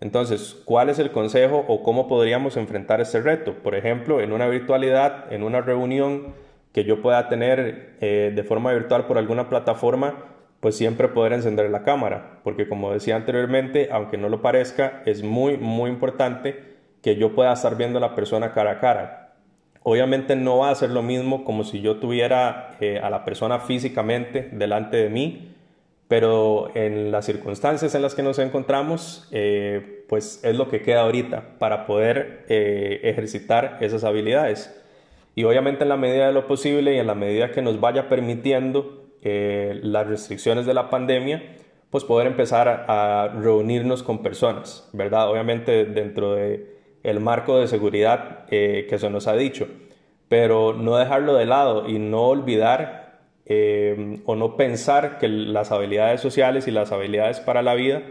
Entonces, 0.00 0.60
¿cuál 0.64 0.90
es 0.90 0.98
el 0.98 1.12
consejo 1.12 1.64
o 1.68 1.84
cómo 1.84 2.08
podríamos 2.08 2.56
enfrentar 2.56 3.00
este 3.00 3.20
reto? 3.20 3.54
Por 3.62 3.76
ejemplo, 3.76 4.20
en 4.20 4.32
una 4.32 4.48
virtualidad, 4.48 5.32
en 5.32 5.44
una 5.44 5.60
reunión 5.60 6.34
que 6.72 6.84
yo 6.84 7.02
pueda 7.02 7.28
tener 7.28 7.96
eh, 8.00 8.32
de 8.34 8.44
forma 8.44 8.72
virtual 8.72 9.06
por 9.06 9.18
alguna 9.18 9.48
plataforma, 9.48 10.24
pues 10.60 10.76
siempre 10.76 11.08
poder 11.08 11.32
encender 11.32 11.70
la 11.70 11.82
cámara, 11.82 12.40
porque 12.44 12.68
como 12.68 12.92
decía 12.92 13.16
anteriormente, 13.16 13.88
aunque 13.92 14.16
no 14.16 14.28
lo 14.28 14.42
parezca, 14.42 15.02
es 15.04 15.22
muy, 15.22 15.58
muy 15.58 15.90
importante 15.90 16.72
que 17.02 17.16
yo 17.16 17.34
pueda 17.34 17.52
estar 17.52 17.76
viendo 17.76 17.98
a 17.98 18.00
la 18.00 18.14
persona 18.14 18.54
cara 18.54 18.72
a 18.72 18.80
cara. 18.80 19.34
Obviamente 19.82 20.36
no 20.36 20.58
va 20.58 20.70
a 20.70 20.74
ser 20.74 20.90
lo 20.90 21.02
mismo 21.02 21.44
como 21.44 21.64
si 21.64 21.80
yo 21.80 21.96
tuviera 21.96 22.76
eh, 22.80 23.00
a 23.02 23.10
la 23.10 23.24
persona 23.24 23.58
físicamente 23.58 24.48
delante 24.52 24.96
de 24.96 25.10
mí, 25.10 25.54
pero 26.06 26.70
en 26.74 27.10
las 27.10 27.26
circunstancias 27.26 27.94
en 27.94 28.02
las 28.02 28.14
que 28.14 28.22
nos 28.22 28.38
encontramos, 28.38 29.28
eh, 29.32 30.04
pues 30.08 30.40
es 30.44 30.56
lo 30.56 30.68
que 30.68 30.82
queda 30.82 31.00
ahorita 31.00 31.58
para 31.58 31.86
poder 31.86 32.44
ejercitar 32.48 33.78
esas 33.80 34.04
habilidades. 34.04 34.81
Y 35.34 35.44
obviamente 35.44 35.84
en 35.84 35.88
la 35.88 35.96
medida 35.96 36.26
de 36.26 36.32
lo 36.32 36.46
posible 36.46 36.94
y 36.94 36.98
en 36.98 37.06
la 37.06 37.14
medida 37.14 37.50
que 37.50 37.62
nos 37.62 37.80
vaya 37.80 38.08
permitiendo 38.08 39.06
eh, 39.22 39.80
las 39.82 40.06
restricciones 40.06 40.66
de 40.66 40.74
la 40.74 40.90
pandemia, 40.90 41.56
pues 41.90 42.04
poder 42.04 42.26
empezar 42.26 42.68
a, 42.88 43.28
reunirnos 43.28 44.02
con 44.02 44.22
personas, 44.22 44.88
¿verdad? 44.92 45.30
Obviamente 45.30 45.84
dentro 45.84 46.34
de 46.34 46.80
el 47.02 47.20
marco 47.20 47.58
de 47.58 47.66
seguridad 47.66 48.46
que 48.46 48.96
se 48.96 49.10
nos 49.10 49.26
ha 49.26 49.34
dicho, 49.34 49.66
pero 50.28 50.72
no 50.72 50.96
dejarlo 50.96 51.34
de 51.34 51.46
lado 51.46 51.88
y 51.88 51.98
no 51.98 52.28
olvidar 52.28 53.02
eh, 53.44 54.20
o 54.24 54.36
no 54.36 54.56
pensar 54.56 55.18
que 55.18 55.28
las 55.28 55.72
habilidades 55.72 56.20
sociales 56.20 56.68
y 56.68 56.70
las 56.70 56.92
habilidades 56.92 57.40
para 57.40 57.60
la 57.60 57.74
vida 57.74 58.02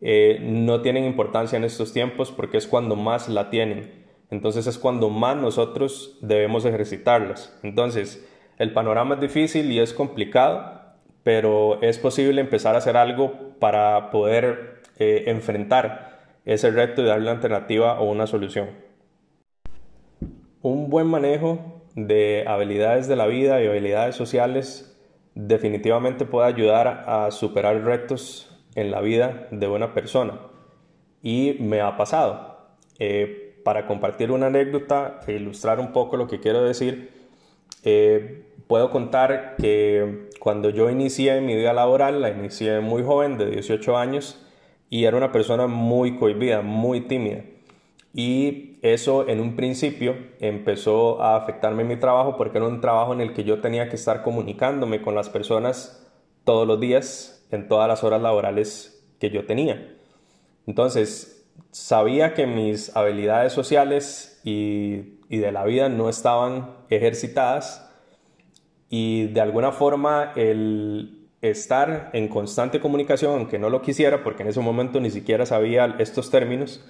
eh, 0.00 0.38
no 0.40 0.82
tienen 0.82 1.04
importancia 1.04 1.56
en 1.56 1.64
estos 1.64 1.92
tiempos 1.92 2.30
porque 2.30 2.56
es 2.56 2.66
cuando 2.66 2.94
más 2.94 3.28
la 3.28 3.50
tienen. 3.50 3.97
Entonces 4.30 4.66
es 4.66 4.78
cuando 4.78 5.08
más 5.08 5.36
nosotros 5.36 6.18
debemos 6.20 6.64
ejercitarlas. 6.64 7.56
Entonces 7.62 8.26
el 8.58 8.72
panorama 8.72 9.14
es 9.14 9.20
difícil 9.20 9.70
y 9.70 9.78
es 9.78 9.92
complicado, 9.92 10.82
pero 11.22 11.80
es 11.82 11.98
posible 11.98 12.40
empezar 12.40 12.74
a 12.74 12.78
hacer 12.78 12.96
algo 12.96 13.32
para 13.58 14.10
poder 14.10 14.82
eh, 14.98 15.24
enfrentar 15.26 16.18
ese 16.44 16.70
reto 16.70 17.02
y 17.02 17.06
darle 17.06 17.24
una 17.24 17.32
alternativa 17.32 18.00
o 18.00 18.10
una 18.10 18.26
solución. 18.26 18.70
Un 20.60 20.90
buen 20.90 21.06
manejo 21.06 21.82
de 21.94 22.44
habilidades 22.46 23.08
de 23.08 23.16
la 23.16 23.26
vida 23.26 23.62
y 23.62 23.66
habilidades 23.66 24.16
sociales 24.16 24.98
definitivamente 25.34 26.24
puede 26.24 26.48
ayudar 26.48 27.04
a 27.06 27.30
superar 27.30 27.84
retos 27.84 28.50
en 28.74 28.90
la 28.90 29.00
vida 29.00 29.46
de 29.50 29.68
una 29.68 29.94
persona. 29.94 30.40
Y 31.22 31.56
me 31.60 31.80
ha 31.80 31.96
pasado. 31.96 32.58
Eh, 32.98 33.47
para 33.68 33.84
compartir 33.84 34.30
una 34.30 34.46
anécdota 34.46 35.20
e 35.26 35.34
ilustrar 35.34 35.78
un 35.78 35.92
poco 35.92 36.16
lo 36.16 36.26
que 36.26 36.40
quiero 36.40 36.64
decir, 36.64 37.10
eh, 37.84 38.46
puedo 38.66 38.90
contar 38.90 39.56
que 39.58 40.30
cuando 40.40 40.70
yo 40.70 40.88
inicié 40.88 41.42
mi 41.42 41.54
vida 41.54 41.74
laboral, 41.74 42.22
la 42.22 42.30
inicié 42.30 42.80
muy 42.80 43.02
joven, 43.02 43.36
de 43.36 43.50
18 43.50 43.98
años, 43.98 44.42
y 44.88 45.04
era 45.04 45.18
una 45.18 45.32
persona 45.32 45.66
muy 45.66 46.16
cohibida, 46.16 46.62
muy 46.62 47.02
tímida. 47.02 47.44
Y 48.14 48.78
eso 48.80 49.28
en 49.28 49.38
un 49.38 49.54
principio 49.54 50.16
empezó 50.40 51.20
a 51.20 51.36
afectarme 51.36 51.82
en 51.82 51.88
mi 51.88 51.96
trabajo 51.96 52.38
porque 52.38 52.56
era 52.56 52.66
un 52.66 52.80
trabajo 52.80 53.12
en 53.12 53.20
el 53.20 53.34
que 53.34 53.44
yo 53.44 53.60
tenía 53.60 53.90
que 53.90 53.96
estar 53.96 54.22
comunicándome 54.22 55.02
con 55.02 55.14
las 55.14 55.28
personas 55.28 56.10
todos 56.44 56.66
los 56.66 56.80
días, 56.80 57.46
en 57.50 57.68
todas 57.68 57.86
las 57.86 58.02
horas 58.02 58.22
laborales 58.22 59.06
que 59.20 59.28
yo 59.28 59.44
tenía. 59.44 59.94
Entonces, 60.66 61.37
sabía 61.70 62.34
que 62.34 62.46
mis 62.46 62.94
habilidades 62.96 63.52
sociales 63.52 64.40
y, 64.44 65.18
y 65.28 65.38
de 65.38 65.52
la 65.52 65.64
vida 65.64 65.88
no 65.88 66.08
estaban 66.08 66.74
ejercitadas 66.90 67.88
y 68.88 69.26
de 69.28 69.40
alguna 69.40 69.72
forma 69.72 70.32
el 70.34 71.28
estar 71.42 72.10
en 72.12 72.28
constante 72.28 72.80
comunicación, 72.80 73.32
aunque 73.32 73.58
no 73.58 73.70
lo 73.70 73.82
quisiera, 73.82 74.24
porque 74.24 74.42
en 74.42 74.48
ese 74.48 74.60
momento 74.60 75.00
ni 75.00 75.10
siquiera 75.10 75.46
sabía 75.46 75.96
estos 75.98 76.30
términos, 76.30 76.84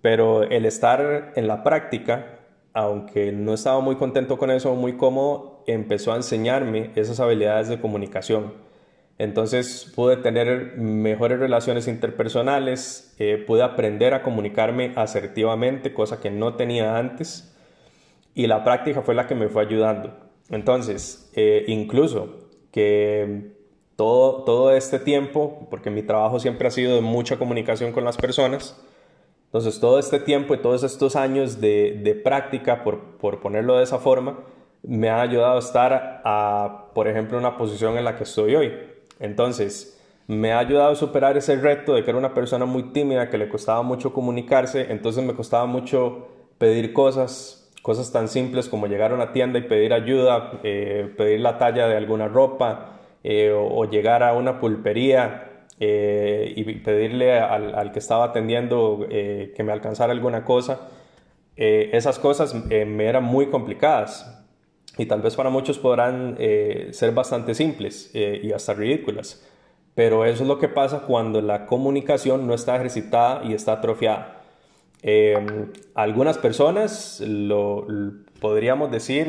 pero 0.00 0.42
el 0.44 0.64
estar 0.64 1.32
en 1.36 1.46
la 1.46 1.62
práctica, 1.62 2.38
aunque 2.72 3.32
no 3.32 3.54
estaba 3.54 3.80
muy 3.80 3.96
contento 3.96 4.38
con 4.38 4.50
eso, 4.50 4.74
muy 4.74 4.96
cómodo, 4.96 5.62
empezó 5.66 6.12
a 6.12 6.16
enseñarme 6.16 6.90
esas 6.94 7.20
habilidades 7.20 7.68
de 7.68 7.80
comunicación. 7.80 8.54
Entonces 9.22 9.92
pude 9.94 10.16
tener 10.16 10.76
mejores 10.76 11.38
relaciones 11.38 11.86
interpersonales, 11.86 13.14
eh, 13.20 13.36
pude 13.46 13.62
aprender 13.62 14.14
a 14.14 14.22
comunicarme 14.24 14.92
asertivamente, 14.96 15.94
cosa 15.94 16.18
que 16.18 16.32
no 16.32 16.56
tenía 16.56 16.96
antes, 16.96 17.56
y 18.34 18.48
la 18.48 18.64
práctica 18.64 19.02
fue 19.02 19.14
la 19.14 19.28
que 19.28 19.36
me 19.36 19.48
fue 19.48 19.62
ayudando. 19.62 20.12
Entonces, 20.50 21.30
eh, 21.36 21.62
incluso 21.68 22.48
que 22.72 23.52
todo, 23.94 24.42
todo 24.42 24.72
este 24.72 24.98
tiempo, 24.98 25.68
porque 25.70 25.88
mi 25.88 26.02
trabajo 26.02 26.40
siempre 26.40 26.66
ha 26.66 26.72
sido 26.72 26.96
de 26.96 27.00
mucha 27.00 27.38
comunicación 27.38 27.92
con 27.92 28.04
las 28.04 28.16
personas, 28.16 28.76
entonces, 29.44 29.78
todo 29.78 30.00
este 30.00 30.18
tiempo 30.18 30.54
y 30.54 30.58
todos 30.58 30.82
estos 30.82 31.14
años 31.14 31.60
de, 31.60 32.20
práctica, 32.24 32.82
por, 32.82 33.20
ponerlo 33.40 33.76
de 33.76 33.84
esa 33.84 33.98
forma, 33.98 34.40
me 34.82 35.10
ha 35.10 35.20
ayudado 35.20 35.56
a 35.56 35.58
estar, 35.60 36.22
a, 36.24 36.86
por 36.92 37.06
ejemplo, 37.06 37.38
en 37.38 37.44
una 37.44 37.56
posición 37.56 37.96
en 37.98 38.04
la 38.04 38.16
que 38.16 38.24
estoy 38.24 38.56
hoy. 38.56 38.91
Entonces, 39.22 39.98
me 40.26 40.52
ha 40.52 40.58
ayudado 40.58 40.92
a 40.92 40.96
superar 40.96 41.36
ese 41.36 41.56
reto 41.56 41.94
de 41.94 42.04
que 42.04 42.10
era 42.10 42.18
una 42.18 42.34
persona 42.34 42.66
muy 42.66 42.92
tímida, 42.92 43.30
que 43.30 43.38
le 43.38 43.48
costaba 43.48 43.82
mucho 43.82 44.12
comunicarse, 44.12 44.90
entonces 44.90 45.24
me 45.24 45.34
costaba 45.34 45.66
mucho 45.66 46.28
pedir 46.58 46.92
cosas, 46.92 47.70
cosas 47.82 48.12
tan 48.12 48.28
simples 48.28 48.68
como 48.68 48.88
llegar 48.88 49.12
a 49.12 49.14
una 49.14 49.32
tienda 49.32 49.58
y 49.58 49.62
pedir 49.62 49.92
ayuda, 49.92 50.60
eh, 50.64 51.12
pedir 51.16 51.40
la 51.40 51.56
talla 51.58 51.86
de 51.86 51.96
alguna 51.96 52.28
ropa 52.28 53.00
eh, 53.22 53.52
o 53.52 53.84
llegar 53.84 54.24
a 54.24 54.32
una 54.34 54.58
pulpería 54.58 55.66
eh, 55.78 56.52
y 56.56 56.64
pedirle 56.80 57.38
al, 57.38 57.92
que 57.92 58.00
estaba 58.00 58.26
atendiendo 58.26 59.06
que 59.08 59.62
me 59.64 59.72
alcanzara 59.72 60.12
alguna 60.12 60.44
cosa, 60.44 60.88
esas 61.56 62.18
cosas 62.18 62.54
me 62.54 63.06
eran 63.06 63.24
muy 63.24 63.46
complicadas 63.46 64.41
y 64.98 65.06
tal 65.06 65.22
vez 65.22 65.34
para 65.36 65.50
muchos 65.50 65.78
podrán 65.78 66.36
ser 66.90 67.12
bastante 67.12 67.54
simples 67.54 68.10
y 68.14 68.52
hasta 68.52 68.74
ridículas, 68.74 69.42
pero 69.94 70.24
eso 70.24 70.42
es 70.42 70.48
lo 70.48 70.58
que 70.58 70.68
pasa 70.68 71.00
cuando 71.00 71.40
la 71.40 71.66
comunicación 71.66 72.46
no 72.46 72.54
está 72.54 72.76
ejercitada 72.76 73.42
y 73.44 73.54
está 73.54 73.72
atrofiada. 73.72 74.42
algunas 75.94 76.36
personas 76.36 77.22
lo, 77.26 77.86
podríamos 78.40 78.90
decir, 78.90 79.28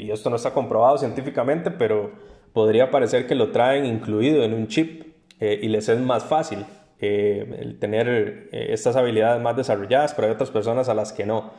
y 0.00 0.10
esto 0.10 0.30
no 0.30 0.36
está 0.36 0.52
comprobado 0.52 0.96
científicamente, 0.96 1.70
pero 1.70 2.12
podría 2.52 2.90
parecer 2.90 3.26
que 3.26 3.34
lo 3.34 3.50
traen 3.50 3.84
incluido 3.84 4.44
en 4.44 4.54
un 4.54 4.68
chip 4.68 5.12
eh, 5.40 5.58
y 5.62 5.68
les 5.68 5.88
es 5.88 5.98
más 5.98 6.24
fácil 6.24 6.64
eh, 7.00 7.74
tener 7.80 8.48
eh, 8.52 8.66
estas 8.70 8.96
habilidades 8.96 9.42
más 9.42 9.56
desarrolladas, 9.56 10.14
pero 10.14 10.28
hay 10.28 10.34
otras 10.34 10.50
personas 10.50 10.88
a 10.88 10.94
las 10.94 11.12
que 11.12 11.26
no. 11.26 11.50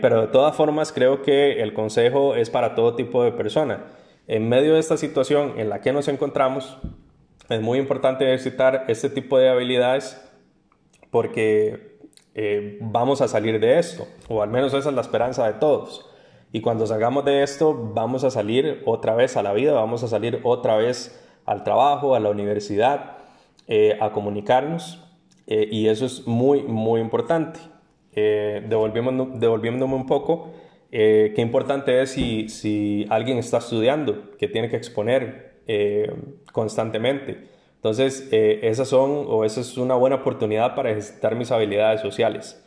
Pero 0.00 0.20
de 0.20 0.26
todas 0.28 0.54
formas 0.54 0.92
creo 0.92 1.22
que 1.22 1.60
el 1.62 1.74
consejo 1.74 2.36
es 2.36 2.48
para 2.48 2.74
todo 2.74 2.94
tipo 2.94 3.24
de 3.24 3.32
persona. 3.32 3.86
En 4.28 4.48
medio 4.48 4.74
de 4.74 4.80
esta 4.80 4.96
situación 4.96 5.54
en 5.56 5.68
la 5.68 5.80
que 5.80 5.92
nos 5.92 6.06
encontramos, 6.06 6.78
es 7.48 7.60
muy 7.60 7.78
importante 7.78 8.24
ejercitar 8.24 8.84
este 8.88 9.10
tipo 9.10 9.36
de 9.38 9.48
habilidades 9.48 10.20
porque 11.10 11.98
vamos 12.80 13.20
a 13.20 13.28
salir 13.28 13.58
de 13.58 13.78
esto, 13.78 14.06
o 14.28 14.42
al 14.42 14.50
menos 14.50 14.74
esa 14.74 14.90
es 14.90 14.94
la 14.94 15.00
esperanza 15.00 15.46
de 15.46 15.54
todos. 15.54 16.08
Y 16.54 16.60
cuando 16.60 16.86
salgamos 16.86 17.24
de 17.24 17.42
esto, 17.42 17.74
vamos 17.94 18.22
a 18.22 18.30
salir 18.30 18.80
otra 18.86 19.16
vez 19.16 19.36
a 19.36 19.42
la 19.42 19.52
vida, 19.52 19.72
vamos 19.72 20.04
a 20.04 20.06
salir 20.06 20.38
otra 20.44 20.76
vez 20.76 21.20
al 21.46 21.64
trabajo, 21.64 22.14
a 22.14 22.20
la 22.20 22.30
universidad, 22.30 23.16
eh, 23.66 23.98
a 24.00 24.12
comunicarnos 24.12 25.02
eh, 25.48 25.66
y 25.68 25.88
eso 25.88 26.06
es 26.06 26.28
muy, 26.28 26.62
muy 26.62 27.00
importante. 27.00 27.58
Eh, 28.16 28.62
devolviéndome, 28.68 29.94
un 29.94 30.06
poco, 30.06 30.52
eh, 30.92 31.32
qué 31.34 31.42
importante 31.42 32.02
es 32.02 32.10
si, 32.10 32.48
si, 32.48 33.06
alguien 33.10 33.38
está 33.38 33.58
estudiando, 33.58 34.32
que 34.38 34.48
tiene 34.48 34.68
que 34.68 34.76
exponer 34.76 35.60
eh, 35.66 36.12
constantemente. 36.52 37.48
Entonces, 37.76 38.28
esas 38.32 38.88
son, 38.88 39.26
o 39.28 39.44
esa 39.44 39.60
es 39.60 39.76
una 39.76 39.94
buena 39.94 40.16
oportunidad 40.16 40.74
para 40.74 40.90
ejercitar 40.90 41.34
mis 41.36 41.52
habilidades 41.52 42.00
sociales. 42.00 42.64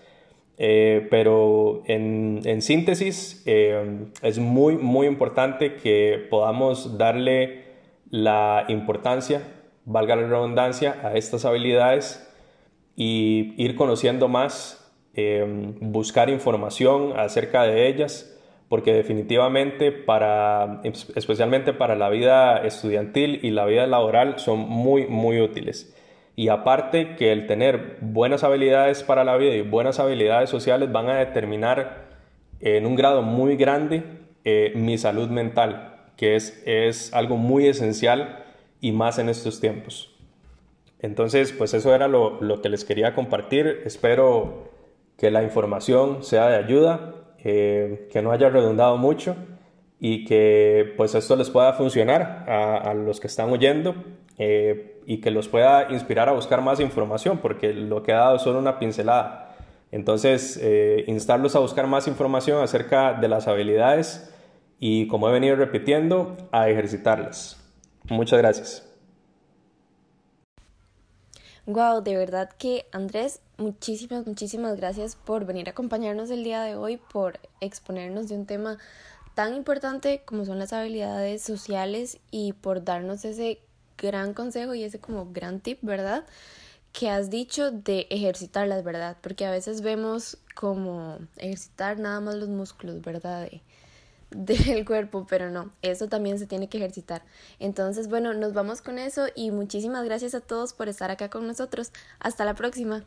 pero 0.57 1.81
en, 1.87 2.41
en 2.45 2.61
síntesis, 2.61 3.43
es 3.47 4.37
muy, 4.37 4.77
muy 4.77 5.07
importante 5.07 5.73
que 5.73 6.27
podamos 6.29 6.99
darle 6.99 7.63
la 8.11 8.65
importancia, 8.67 9.41
valga 9.85 10.15
la 10.15 10.27
redundancia, 10.27 10.99
a 11.03 11.15
estas 11.15 11.45
habilidades 11.45 12.23
y 12.95 13.53
ir 13.63 13.75
conociendo 13.75 14.27
más, 14.27 14.76
em, 15.17 15.75
buscar 15.81 16.29
información 16.29 17.13
acerca 17.19 17.63
de 17.63 17.87
ellas, 17.87 18.33
porque 18.69 18.93
definitivamente 18.93 19.91
para, 19.91 20.81
especialmente 21.15 21.73
para 21.73 21.95
la 21.95 22.09
vida 22.09 22.65
estudiantil 22.65 23.41
y 23.43 23.51
la 23.51 23.65
vida 23.65 23.85
laboral 23.87 24.39
son 24.39 24.59
muy, 24.59 25.07
muy 25.07 25.41
útiles. 25.41 25.93
Y 26.37 26.47
aparte 26.47 27.15
que 27.15 27.33
el 27.33 27.47
tener 27.47 27.97
buenas 27.99 28.45
habilidades 28.45 29.03
para 29.03 29.25
la 29.25 29.35
vida 29.35 29.55
y 29.55 29.61
buenas 29.61 29.99
habilidades 29.99 30.49
sociales 30.49 30.91
van 30.91 31.09
a 31.09 31.17
determinar 31.17 32.05
en 32.61 32.85
un 32.85 32.95
grado 32.95 33.21
muy 33.21 33.57
grande 33.57 34.03
eh, 34.45 34.71
mi 34.75 34.97
salud 34.97 35.29
mental, 35.29 36.05
que 36.15 36.35
es, 36.35 36.63
es 36.65 37.13
algo 37.13 37.35
muy 37.35 37.67
esencial 37.67 38.45
y 38.79 38.93
más 38.93 39.19
en 39.19 39.27
estos 39.27 39.59
tiempos. 39.59 40.13
Entonces, 40.99 41.51
pues 41.51 41.73
eso 41.73 41.93
era 41.93 42.07
lo, 42.07 42.39
que 42.61 42.69
les 42.69 42.83
quería 42.83 43.13
compartir. 43.13 43.81
Espero 43.85 44.71
que 45.17 45.31
la 45.31 45.43
información 45.43 46.23
sea 46.23 46.47
de 46.47 46.55
ayuda, 46.55 47.15
eh, 47.43 48.07
que 48.11 48.21
no 48.21 48.31
haya 48.31 48.49
redundado 48.49 48.97
mucho 48.97 49.35
y 49.99 50.25
que 50.25 50.93
pues 50.95 51.15
esto 51.15 51.35
les 51.35 51.49
pueda 51.49 51.73
funcionar 51.73 52.45
a, 52.47 52.93
los 52.93 53.19
que 53.19 53.27
están 53.27 53.49
oyendo 53.49 53.95
eh, 54.37 55.01
y 55.05 55.19
que 55.21 55.31
los 55.31 55.47
pueda 55.47 55.91
inspirar 55.91 56.29
a 56.29 56.33
buscar 56.33 56.61
más 56.61 56.79
información, 56.79 57.39
porque 57.39 57.73
lo 57.73 58.03
que 58.03 58.11
he 58.11 58.15
dado 58.15 58.35
es 58.35 58.41
solo 58.43 58.59
una 58.59 58.77
pincelada. 58.79 59.55
Entonces, 59.91 60.59
eh, 60.61 61.05
instarlos 61.07 61.55
a 61.55 61.59
buscar 61.59 61.87
más 61.87 62.07
información 62.07 62.61
acerca 62.61 63.13
de 63.13 63.27
las 63.27 63.47
habilidades 63.47 64.33
y, 64.79 65.07
como 65.07 65.29
he 65.29 65.31
venido 65.31 65.55
repitiendo, 65.55 66.35
a 66.51 66.69
ejercitarlas. 66.69 67.57
Muchas 68.09 68.39
gracias. 68.39 68.86
Wow, 71.67 72.01
de 72.01 72.15
verdad 72.15 72.49
que 72.57 72.87
Andrés, 72.93 73.41
muchísimas, 73.57 74.25
muchísimas 74.25 74.77
gracias 74.77 75.17
por 75.17 75.45
venir 75.45 75.67
a 75.67 75.71
acompañarnos 75.71 76.29
el 76.29 76.45
día 76.45 76.61
de 76.61 76.75
hoy, 76.77 76.95
por 76.95 77.41
exponernos 77.59 78.29
de 78.29 78.35
un 78.35 78.45
tema 78.45 78.77
tan 79.35 79.53
importante 79.53 80.21
como 80.23 80.45
son 80.45 80.59
las 80.59 80.71
habilidades 80.71 81.41
sociales 81.43 82.19
y 82.31 82.53
por 82.53 82.85
darnos 82.85 83.25
ese 83.25 83.59
gran 83.97 84.33
consejo 84.33 84.75
y 84.75 84.83
ese 84.85 84.99
como 84.99 85.33
gran 85.33 85.59
tip, 85.59 85.79
¿verdad? 85.81 86.25
Que 86.93 87.09
has 87.09 87.29
dicho 87.29 87.69
de 87.71 88.07
ejercitarlas, 88.11 88.85
¿verdad? 88.85 89.17
Porque 89.21 89.45
a 89.45 89.51
veces 89.51 89.81
vemos 89.81 90.37
como 90.55 91.19
ejercitar 91.35 91.99
nada 91.99 92.21
más 92.21 92.35
los 92.35 92.47
músculos, 92.47 93.01
¿verdad? 93.01 93.49
del 94.31 94.85
cuerpo, 94.85 95.25
pero 95.29 95.49
no, 95.49 95.71
eso 95.81 96.07
también 96.07 96.39
se 96.39 96.47
tiene 96.47 96.69
que 96.69 96.77
ejercitar. 96.77 97.23
Entonces, 97.59 98.09
bueno, 98.09 98.33
nos 98.33 98.53
vamos 98.53 98.81
con 98.81 98.99
eso 98.99 99.27
y 99.35 99.51
muchísimas 99.51 100.03
gracias 100.05 100.35
a 100.35 100.41
todos 100.41 100.73
por 100.73 100.89
estar 100.89 101.11
acá 101.11 101.29
con 101.29 101.47
nosotros. 101.47 101.91
Hasta 102.19 102.45
la 102.45 102.55
próxima. 102.55 103.05